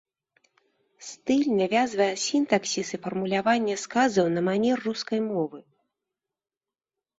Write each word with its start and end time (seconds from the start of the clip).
Стыль 1.07 1.49
навязвае 1.59 2.07
сінтаксіс 2.23 2.87
і 2.99 3.01
фармуляванне 3.05 3.75
сказаў 3.85 4.25
на 4.39 4.45
манер 4.49 4.77
рускай 4.89 5.19
мовы. 5.31 5.59